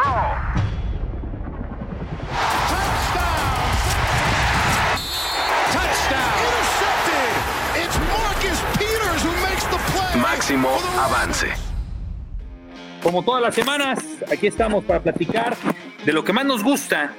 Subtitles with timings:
[0.00, 0.40] Touchdown!
[6.40, 7.32] Intercepted!
[7.76, 10.20] It's Marcus Peters who makes the play.
[10.22, 11.48] Máximo avance.
[13.02, 13.98] Como todas las semanas,
[14.32, 15.54] aquí estamos para platicar
[16.04, 17.12] de lo que más nos gusta,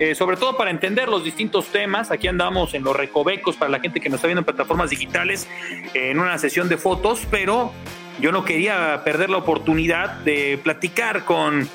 [0.00, 2.10] eh, sobre todo para entender los distintos temas.
[2.10, 5.48] Aquí andamos en los recovecos para la gente que nos está viendo en plataformas digitales,
[5.92, 7.72] en una sesión de fotos, pero
[8.20, 11.68] yo no quería perder la oportunidad de platicar con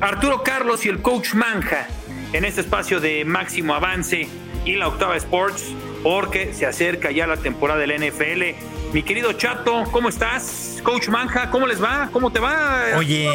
[0.00, 1.88] Arturo Carlos y el coach Manja
[2.32, 4.28] en este espacio de máximo avance
[4.64, 8.92] y la octava Sports, porque se acerca ya la temporada del NFL.
[8.92, 10.80] Mi querido Chato, ¿cómo estás?
[10.82, 12.08] Coach Manja, ¿cómo les va?
[12.12, 12.84] ¿Cómo te va?
[12.96, 13.28] Oye,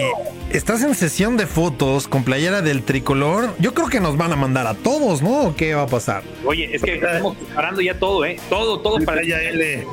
[0.52, 3.54] estás en sesión de fotos con playera del tricolor.
[3.60, 5.42] Yo creo que nos van a mandar a todos, ¿no?
[5.42, 6.24] ¿O ¿Qué va a pasar?
[6.46, 8.40] Oye, es que estamos preparando ya todo, ¿eh?
[8.50, 9.86] Todo, todo para Ya L.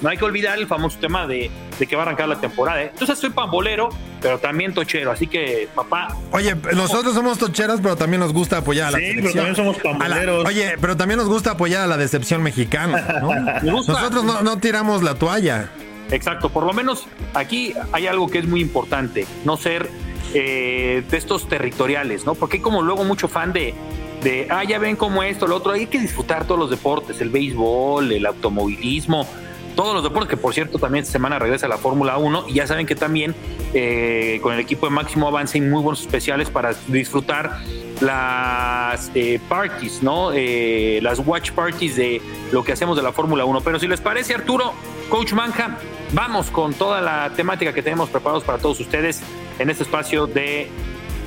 [0.00, 2.80] No hay que olvidar el famoso tema de, de que va a arrancar la temporada,
[2.82, 2.90] ¿eh?
[2.92, 3.88] Entonces soy pambolero,
[4.20, 8.88] pero también tochero, así que, papá, Oye, nosotros somos tocheros, pero también nos gusta apoyar
[8.88, 10.44] a la Sí, pero también somos la- pamboleros.
[10.46, 13.28] oye, pero también nos gusta apoyar a la decepción mexicana, ¿no?
[13.62, 13.92] Me gusta.
[13.94, 15.70] Nosotros no, no tiramos la toalla.
[16.10, 19.88] Exacto, por lo menos aquí hay algo que es muy importante, no ser
[20.34, 22.34] eh, de estos territoriales, ¿no?
[22.34, 23.74] Porque hay como luego mucho fan de,
[24.22, 27.30] de, ah, ya ven como esto, lo otro, hay que disfrutar todos los deportes, el
[27.30, 29.26] béisbol, el automovilismo,
[29.74, 32.66] todos los deportes, que por cierto también esta semana regresa la Fórmula 1 y ya
[32.66, 33.34] saben que también
[33.74, 37.60] eh, con el equipo de Máximo Avance hay muy buenos especiales para disfrutar
[38.00, 40.30] las eh, parties, ¿no?
[40.32, 42.20] Eh, las watch parties de
[42.52, 43.60] lo que hacemos de la Fórmula 1.
[43.60, 44.72] Pero si les parece, Arturo,
[45.08, 45.78] Coach Manja,
[46.12, 49.22] vamos con toda la temática que tenemos preparados para todos ustedes
[49.58, 50.68] en este espacio de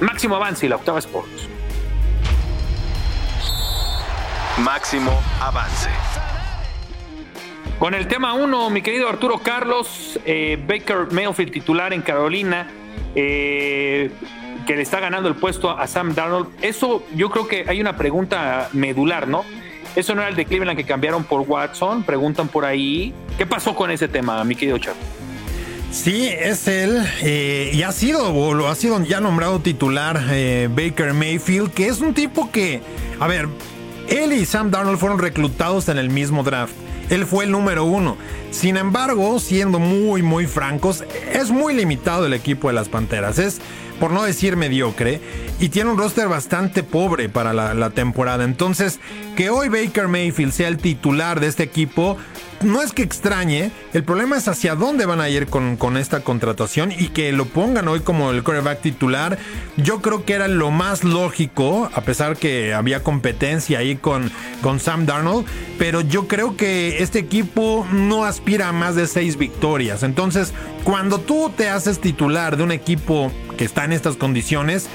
[0.01, 1.47] Máximo Avance y la Octava Sports.
[4.57, 5.89] Máximo avance.
[7.83, 12.71] Con el tema 1, mi querido Arturo Carlos, eh, Baker Mayfield titular en Carolina,
[13.13, 14.09] eh,
[14.65, 16.47] que le está ganando el puesto a Sam Darnold.
[16.61, 19.43] Eso yo creo que hay una pregunta medular, ¿no?
[19.97, 23.13] Eso no era el de Cleveland que cambiaron por Watson, preguntan por ahí.
[23.37, 24.95] ¿Qué pasó con ese tema, mi querido Chavo?
[25.91, 27.05] Sí, es él.
[27.21, 30.21] eh, y ha sido, o lo ha sido ya nombrado titular
[30.69, 32.81] Baker Mayfield, que es un tipo que,
[33.19, 33.49] a ver,
[34.07, 36.82] él y Sam Darnold fueron reclutados en el mismo draft.
[37.09, 38.17] Él fue el número uno.
[38.51, 41.03] Sin embargo, siendo muy, muy francos,
[41.33, 43.39] es muy limitado el equipo de las Panteras.
[43.39, 43.59] Es,
[44.03, 45.21] por no decir mediocre,
[45.61, 48.43] y tiene un roster bastante pobre para la, la temporada.
[48.43, 48.99] Entonces,
[49.37, 52.17] que hoy Baker Mayfield sea el titular de este equipo,
[52.63, 56.21] no es que extrañe, el problema es hacia dónde van a ir con, con esta
[56.21, 59.37] contratación y que lo pongan hoy como el quarterback titular.
[59.77, 64.31] Yo creo que era lo más lógico, a pesar que había competencia ahí con,
[64.61, 65.45] con Sam Darnold,
[65.77, 70.03] pero yo creo que este equipo no aspira a más de seis victorias.
[70.03, 70.53] Entonces,
[70.83, 73.31] cuando tú te haces titular de un equipo
[73.63, 74.89] que está en estas condiciones,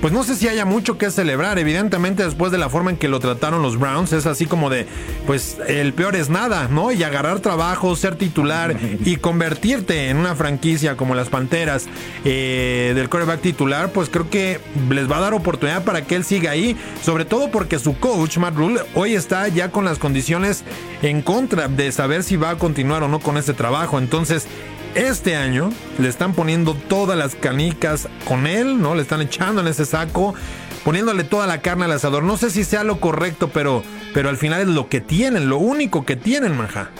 [0.00, 1.58] pues no sé si haya mucho que celebrar.
[1.58, 4.86] Evidentemente, después de la forma en que lo trataron los Browns, es así como de,
[5.26, 6.90] pues el peor es nada, ¿no?
[6.90, 8.74] Y agarrar trabajo, ser titular
[9.04, 11.84] y convertirte en una franquicia como las Panteras
[12.24, 14.58] eh, del quarterback titular, pues creo que
[14.88, 16.78] les va a dar oportunidad para que él siga ahí.
[17.02, 20.64] Sobre todo porque su coach, Matt Rule, hoy está ya con las condiciones
[21.02, 23.98] en contra de saber si va a continuar o no con este trabajo.
[23.98, 24.46] Entonces,
[24.94, 28.94] este año le están poniendo todas las canicas con él, ¿no?
[28.94, 30.34] Le están echando en ese saco,
[30.84, 32.22] poniéndole toda la carne al asador.
[32.22, 35.58] No sé si sea lo correcto, pero, pero al final es lo que tienen, lo
[35.58, 36.90] único que tienen, manja.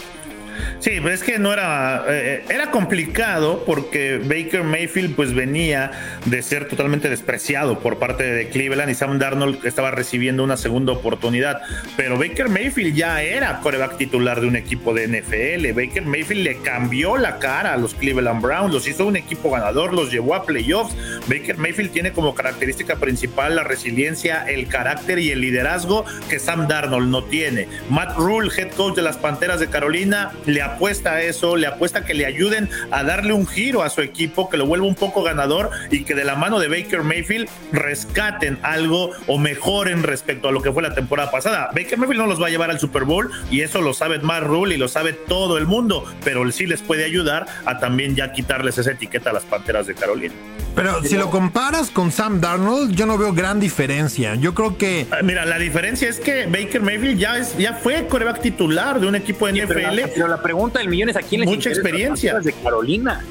[0.78, 2.04] Sí, pero es que no era.
[2.08, 5.90] eh, era complicado porque Baker Mayfield, pues venía
[6.24, 10.92] de ser totalmente despreciado por parte de Cleveland y Sam Darnold estaba recibiendo una segunda
[10.92, 11.60] oportunidad.
[11.96, 15.72] Pero Baker Mayfield ya era coreback titular de un equipo de NFL.
[15.72, 19.92] Baker Mayfield le cambió la cara a los Cleveland Browns, los hizo un equipo ganador,
[19.92, 20.94] los llevó a playoffs.
[21.28, 26.68] Baker Mayfield tiene como característica principal la resiliencia, el carácter y el liderazgo que Sam
[26.68, 27.68] Darnold no tiene.
[27.90, 32.00] Matt Rule, head coach de las Panteras de Carolina, le apuesta a eso, le apuesta
[32.00, 34.94] a que le ayuden a darle un giro a su equipo, que lo vuelva un
[34.94, 40.48] poco ganador y que de la mano de Baker Mayfield rescaten algo o mejoren respecto
[40.48, 41.70] a lo que fue la temporada pasada.
[41.74, 44.44] Baker Mayfield no los va a llevar al Super Bowl y eso lo sabe Matt
[44.44, 48.32] Rule y lo sabe todo el mundo, pero sí les puede ayudar a también ya
[48.32, 50.34] quitarles esa etiqueta a las Panteras de Carolina.
[50.74, 54.34] Pero si lo comparas con Sam Darnold, yo no veo gran diferencia.
[54.34, 55.06] Yo creo que.
[55.10, 59.06] Ah, mira, la diferencia es que Baker Mayfield ya, es, ya fue coreback titular de
[59.06, 60.18] un equipo de NFL.
[60.36, 62.38] La, pregunta del millón es: ¿a quién le Mucha experiencia.
[62.40, 63.24] de Carolina?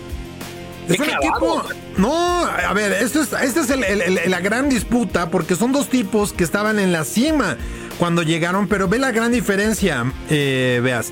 [0.90, 1.64] Es un equipo.
[1.98, 6.44] No, a ver, esto es, esta es la gran disputa porque son dos tipos que
[6.44, 7.58] estaban en la cima
[7.98, 11.12] cuando llegaron, pero ve la gran diferencia, eh, veas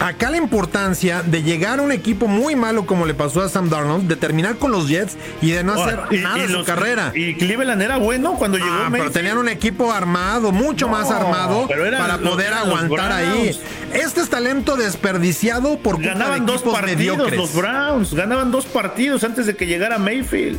[0.00, 3.68] acá la importancia de llegar a un equipo muy malo como le pasó a Sam
[3.68, 7.12] Darnold, de terminar con los Jets y de no hacer nada en su carrera.
[7.14, 11.68] Y Cleveland era bueno cuando llegó ah, Pero tenían un equipo armado, mucho más armado,
[11.98, 13.58] para poder aguantar ahí.
[13.92, 19.54] Este es talento desperdiciado por ganaban dos partidos los Browns, ganaban dos partidos antes de
[19.54, 20.58] que llegara Mayfield.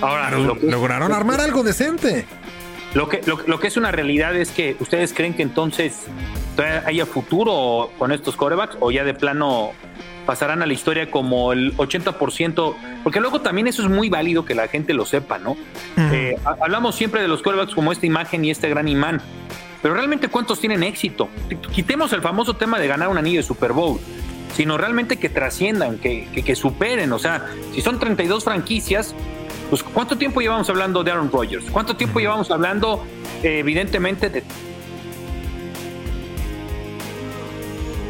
[0.00, 2.26] Ahora lograron armar algo decente.
[2.94, 5.94] Lo que, lo, que es una realidad es que ustedes creen que entonces
[6.64, 9.72] haya futuro con estos corebacks o ya de plano
[10.26, 14.54] pasarán a la historia como el 80%, porque luego también eso es muy válido que
[14.54, 15.56] la gente lo sepa, ¿no?
[15.96, 19.20] Eh, hablamos siempre de los corebacks como esta imagen y este gran imán,
[19.82, 21.28] pero realmente cuántos tienen éxito.
[21.72, 23.98] Quitemos el famoso tema de ganar un anillo de Super Bowl,
[24.54, 29.14] sino realmente que trasciendan, que, que superen, o sea, si son 32 franquicias,
[29.70, 31.64] pues, ¿cuánto tiempo llevamos hablando de Aaron Rodgers?
[31.70, 33.04] ¿Cuánto tiempo llevamos hablando,
[33.42, 34.42] eh, evidentemente, de.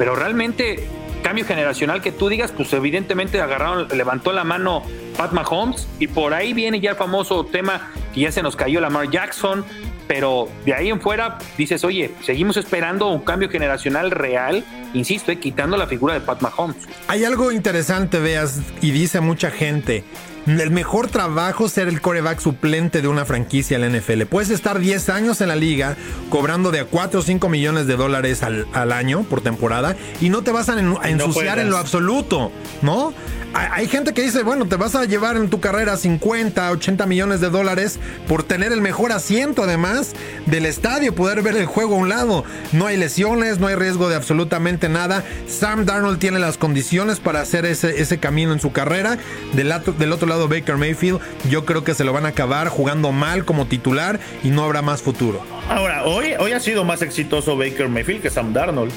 [0.00, 0.88] Pero realmente,
[1.22, 4.82] cambio generacional que tú digas, pues evidentemente agarraron, levantó la mano
[5.14, 8.80] Pat Mahomes y por ahí viene ya el famoso tema que ya se nos cayó
[8.80, 9.62] Lamar Jackson,
[10.08, 14.64] pero de ahí en fuera dices, oye, seguimos esperando un cambio generacional real,
[14.94, 16.76] insisto, eh, quitando la figura de Pat Mahomes.
[17.08, 20.04] Hay algo interesante, veas, y dice mucha gente,
[20.46, 24.22] el mejor trabajo ser el coreback suplente de una franquicia en la NFL.
[24.22, 25.96] Puedes estar 10 años en la liga
[26.30, 30.42] cobrando de a 4 o 5 millones de dólares al, año por temporada y no
[30.42, 30.78] te vas a,
[31.08, 32.50] ensuciar en lo absoluto,
[32.82, 33.12] ¿no?
[33.52, 37.40] Hay gente que dice, bueno, te vas a llevar en tu carrera 50, 80 millones
[37.40, 37.98] de dólares
[38.28, 40.12] por tener el mejor asiento además
[40.46, 42.44] del estadio, poder ver el juego a un lado.
[42.72, 45.24] No hay lesiones, no hay riesgo de absolutamente nada.
[45.46, 49.18] Sam Darnold tiene las condiciones para hacer ese, ese camino en su carrera.
[49.52, 53.12] Del, del otro lado Baker Mayfield, yo creo que se lo van a acabar jugando
[53.12, 55.44] mal como titular y no habrá más futuro.
[55.68, 58.92] Ahora, hoy, hoy ha sido más exitoso Baker Mayfield que Sam Darnold.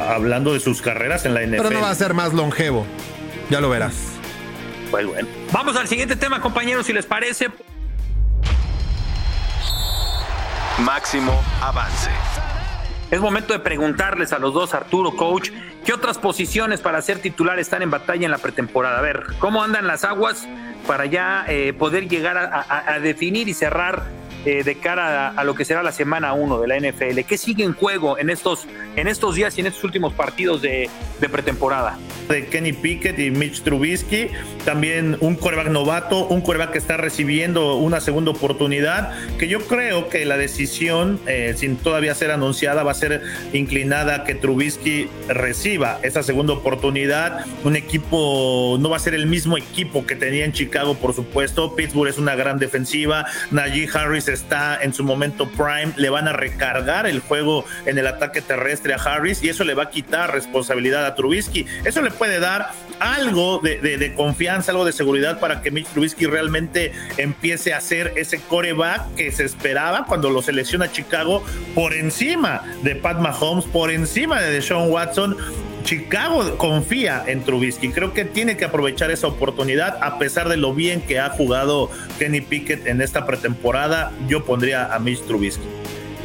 [0.00, 1.56] Hablando de sus carreras en la NFL.
[1.56, 2.84] Pero no va a ser más longevo.
[3.48, 3.94] Ya lo verás.
[4.90, 5.28] Pues bueno.
[5.52, 7.48] Vamos al siguiente tema, compañeros, si les parece.
[10.80, 12.10] Máximo avance.
[13.14, 15.50] Es momento de preguntarles a los dos, Arturo, coach,
[15.84, 18.98] ¿qué otras posiciones para ser titular están en batalla en la pretemporada?
[18.98, 20.48] A ver, ¿cómo andan las aguas
[20.84, 24.02] para ya eh, poder llegar a, definir y cerrar
[24.44, 27.20] eh, de cara a, lo que será la semana 1 de la NFL?
[27.26, 30.90] ¿Qué sigue en juego en estos, en estos días y en estos últimos partidos de,
[31.30, 31.98] pretemporada?
[32.28, 34.28] De Kenny Pickett y Mitch Trubisky,
[34.64, 40.08] también un coreback novato, un coreback que está recibiendo una segunda oportunidad, que yo creo
[40.08, 45.08] que la decisión, eh, sin todavía ser anunciada, va a ser inclinada a que Trubisky
[45.28, 47.46] reciba esa segunda oportunidad.
[47.64, 51.74] Un equipo, no va a ser el mismo equipo que tenía en Chicago, por supuesto.
[51.74, 53.26] Pittsburgh es una gran defensiva.
[53.50, 58.06] Najee Harris está en su momento prime, le van a recargar el juego en el
[58.06, 61.66] ataque terrestre a Harris y eso le va a quitar responsabilidad a Trubisky.
[61.84, 62.70] Eso le puede dar
[63.00, 68.40] algo de, confianza, algo de seguridad para que Mitch Trubisky realmente empiece a ser ese
[68.40, 71.44] coreback que se esperaba cuando lo selecciona Chicago
[71.74, 75.36] por encima de Pat Mahomes, por encima de Deshaun Watson.
[75.84, 77.90] Chicago confía en Trubisky.
[77.90, 81.90] Creo que tiene que aprovechar esa oportunidad a pesar de lo bien que ha jugado
[82.18, 84.10] Kenny Pickett en esta pretemporada.
[84.26, 85.64] Yo pondría a Mitch Trubisky.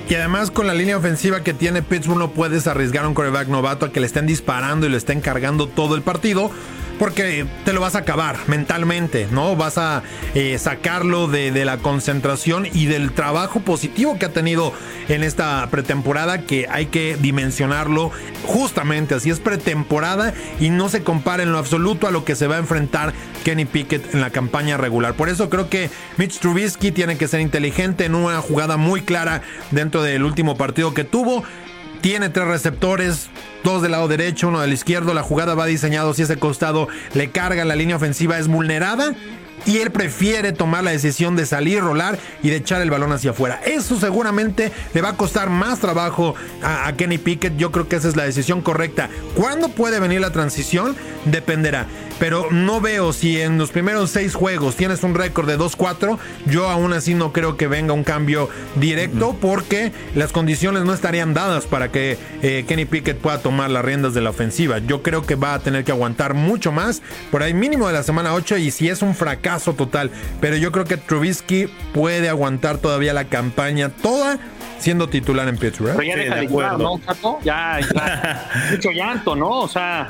[0.10, 3.48] Y además con la línea ofensiva que tiene Pittsburgh no puedes arriesgar a un coreback
[3.48, 6.52] novato a que le estén disparando y le estén cargando todo el partido
[7.00, 9.56] porque te lo vas a acabar mentalmente, ¿no?
[9.56, 10.04] Vas a
[10.36, 14.74] eh, sacarlo de, la concentración y del trabajo positivo que ha tenido
[15.08, 18.12] en esta pretemporada, que hay que dimensionarlo
[18.46, 19.30] justamente así.
[19.30, 22.60] Es pretemporada y no se compara en lo absoluto a lo que se va a
[22.60, 23.14] enfrentar
[23.44, 25.16] Kenny Pickett en la campaña regular.
[25.16, 29.42] Por eso creo que Mitch Trubisky tiene que ser inteligente en una jugada muy clara
[29.72, 31.44] dentro del último partido que tuvo.
[32.02, 33.30] Tiene tres receptores,
[33.64, 35.14] dos del lado derecho, uno del izquierdo.
[35.14, 39.16] La jugada va diseñado si ese costado le carga, la línea ofensiva es vulnerada
[39.66, 43.32] y él prefiere tomar la decisión de salir, rolar y de echar el balón hacia
[43.32, 43.60] afuera.
[43.66, 47.58] Eso seguramente le va a costar más trabajo a, Kenny Pickett.
[47.58, 49.10] Yo creo que esa es la decisión correcta.
[49.36, 50.96] ¿Cuándo puede venir la transición?
[51.26, 51.88] Dependerá.
[52.20, 56.18] Pero no veo si en los primeros seis juegos tienes un récord de 2-4.
[56.46, 61.34] Yo aún así no creo que venga un cambio directo porque las condiciones no estarían
[61.34, 64.80] dadas para que eh, Kenny Pickett pueda tomar las riendas de la ofensiva.
[64.80, 68.04] Yo creo que va a tener que aguantar mucho más por ahí mínimo de la
[68.04, 70.12] semana 8 y si es un fracaso total.
[70.42, 74.40] Pero yo creo que Trubisky puede aguantar todavía la campaña toda
[74.80, 75.96] siendo titular en Pittsburgh.
[75.96, 76.48] Pero ya deja de,
[76.78, 77.00] ¿no,
[77.44, 79.50] Ya, ya mucho llanto, ¿no?
[79.60, 80.10] O sea,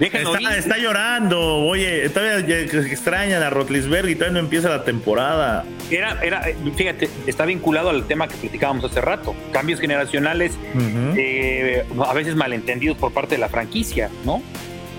[0.00, 5.64] Está, llorando, oye, todavía extrañan a Rotlisberg y todavía no empieza la temporada.
[5.90, 6.42] Era, era,
[6.76, 10.52] fíjate, está vinculado al tema que platicábamos hace rato, cambios generacionales,
[11.16, 14.42] eh, a veces malentendidos por parte de la franquicia, ¿no?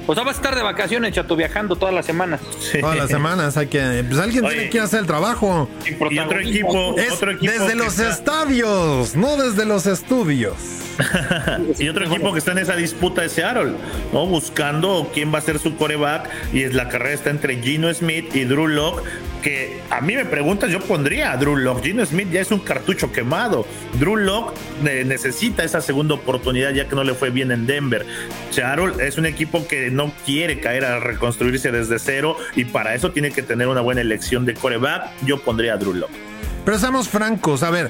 [0.06, 2.41] O sea, vas a estar de vacaciones, chato, viajando todas las semanas.
[2.82, 4.03] Todas las semanas hay que.
[4.08, 5.70] Pues alguien tiene que hacer el trabajo.
[5.86, 10.56] Y otro equipo, otro equipo Desde los estadios, no desde los estudios.
[11.79, 13.74] y otro equipo que está en esa disputa es Seattle,
[14.13, 14.25] ¿no?
[14.25, 16.29] Buscando quién va a ser su coreback.
[16.53, 19.03] Y es la carrera está entre Gino Smith y Drew Locke.
[19.41, 21.88] Que a mí me preguntas, yo pondría a Drew Locke.
[21.88, 23.65] Gino Smith ya es un cartucho quemado.
[24.00, 24.53] Drew Locke
[24.86, 28.06] eh, necesita esa segunda oportunidad ya que no le fue bien en Denver.
[28.51, 33.12] Seattle es un equipo que no quiere caer a reconstruirse desde cero y para eso
[33.12, 35.10] tiene que tener una buena elección de coreback.
[35.25, 36.29] Yo pondría a Drew Locke.
[36.65, 37.89] Pero seamos francos, a ver,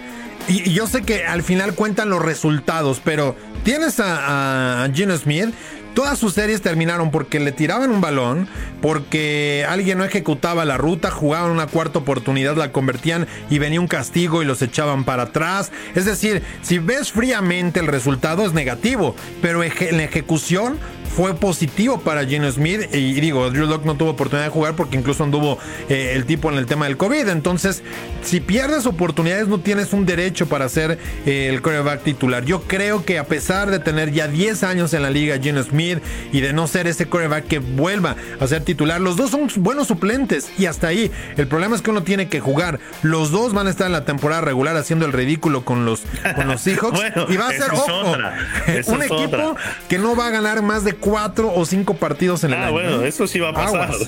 [0.50, 5.54] y, yo sé que al final cuentan los resultados, pero tienes a, a Smith
[5.94, 8.48] Todas sus series terminaron porque le tiraban un balón,
[8.82, 13.88] porque alguien no ejecutaba la ruta, jugaban una cuarta oportunidad, la convertían y venía un
[13.88, 15.72] castigo y los echaban para atrás.
[15.96, 20.78] Es decir, si ves fríamente el resultado es negativo, pero en la ejecución
[21.16, 22.94] fue positivo para Gino Smith.
[22.94, 25.58] Y digo, Drew Locke no tuvo oportunidad de jugar porque incluso anduvo
[25.90, 27.28] eh, el tipo en el tema del COVID.
[27.30, 27.84] Entonces,
[28.24, 32.46] si pierdes oportunidades, no tienes un derecho para ser eh, el quarterback titular.
[32.46, 36.00] Yo creo que a pesar de tener ya 10 años en la liga, Gino Smith,
[36.32, 39.88] y de no ser ese quarterback que vuelva a ser titular, los dos son buenos
[39.88, 40.50] suplentes.
[40.58, 42.80] Y hasta ahí, el problema es que uno tiene que jugar.
[43.02, 46.04] Los dos van a estar en la temporada regular haciendo el ridículo con los,
[46.36, 47.00] con los Seahawks.
[47.30, 48.16] y va a ser, ojo,
[48.88, 49.56] un equipo
[49.88, 52.74] que no va a ganar más de cuatro o cinco partidos en el ah, año.
[52.74, 53.92] bueno, eso sí va a pasar.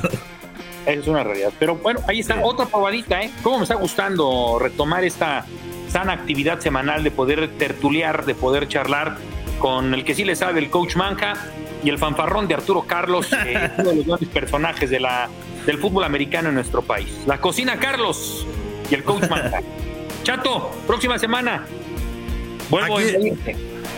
[0.85, 1.51] Es una realidad.
[1.59, 3.29] Pero bueno, ahí está otra probadita, ¿eh?
[3.43, 5.45] ¿Cómo me está gustando retomar esta
[5.89, 9.17] sana actividad semanal de poder tertuliar, de poder charlar
[9.59, 11.33] con el que sí le sabe, el coach Manca
[11.83, 13.29] y el fanfarrón de Arturo Carlos,
[13.77, 15.29] uno de los grandes personajes de la,
[15.65, 17.09] del fútbol americano en nuestro país.
[17.27, 18.47] La cocina Carlos
[18.89, 19.61] y el coach Manca.
[20.23, 21.65] Chato, próxima semana.
[22.69, 23.01] Vuelvo a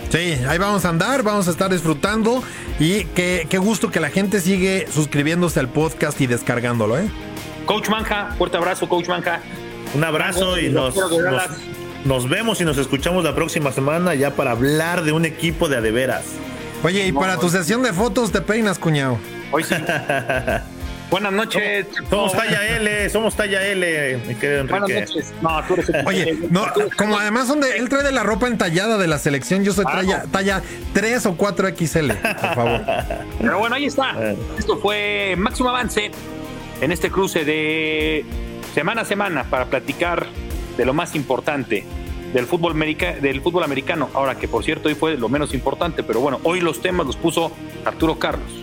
[0.09, 2.43] Sí, ahí vamos a andar, vamos a estar disfrutando
[2.79, 7.07] y qué, gusto que la gente sigue suscribiéndose al podcast y descargándolo, ¿eh?
[7.65, 9.41] Coach Manja, fuerte abrazo, Coach Manja.
[9.93, 10.95] Un abrazo y nos,
[12.03, 15.77] nos, vemos y nos escuchamos la próxima semana ya para hablar de un equipo de
[15.77, 16.25] adeveras.
[16.83, 19.17] Oye, y para tu sesión de fotos te peinas, cuñado.
[19.51, 19.75] Hoy sí.
[21.09, 21.87] Buenas noches.
[22.09, 24.79] Somos, talla L, somos talla L, mi querido Enrique.
[24.79, 25.33] Buenas noches.
[25.41, 26.65] No, tú eres Oye, no,
[26.97, 30.25] como además donde él trae de la ropa entallada de la selección, yo soy talla,
[30.31, 30.61] talla
[30.93, 32.81] 3 o 4 XL, por favor.
[33.39, 34.15] Pero bueno, ahí está.
[34.57, 36.11] Esto fue máximo avance
[36.81, 38.25] en este cruce de
[38.73, 40.25] semana a semana para platicar
[40.77, 41.85] de lo más importante
[42.33, 42.73] del fútbol,
[43.21, 44.09] del fútbol americano.
[44.13, 47.15] Ahora que por cierto hoy fue lo menos importante, pero bueno, hoy los temas los
[47.15, 47.51] puso
[47.85, 48.62] Arturo Carlos.